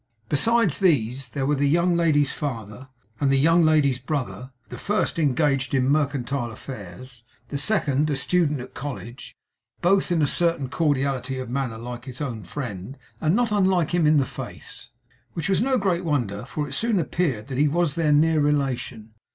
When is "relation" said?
18.41-19.11